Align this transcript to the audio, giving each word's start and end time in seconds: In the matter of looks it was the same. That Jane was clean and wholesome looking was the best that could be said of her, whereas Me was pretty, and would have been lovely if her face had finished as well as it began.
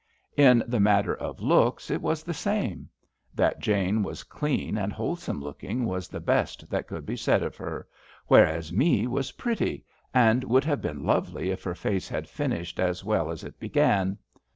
In 0.35 0.63
the 0.67 0.79
matter 0.79 1.15
of 1.15 1.39
looks 1.41 1.91
it 1.91 2.01
was 2.01 2.23
the 2.23 2.33
same. 2.33 2.89
That 3.35 3.59
Jane 3.59 4.01
was 4.01 4.23
clean 4.23 4.75
and 4.75 4.91
wholesome 4.91 5.39
looking 5.43 5.85
was 5.85 6.07
the 6.07 6.19
best 6.19 6.67
that 6.71 6.87
could 6.87 7.05
be 7.05 7.15
said 7.15 7.43
of 7.43 7.55
her, 7.57 7.87
whereas 8.25 8.73
Me 8.73 9.05
was 9.05 9.33
pretty, 9.33 9.85
and 10.11 10.43
would 10.45 10.63
have 10.63 10.81
been 10.81 11.05
lovely 11.05 11.51
if 11.51 11.61
her 11.65 11.75
face 11.75 12.09
had 12.09 12.27
finished 12.27 12.79
as 12.79 13.03
well 13.03 13.29
as 13.29 13.43
it 13.43 13.59
began. 13.59 14.17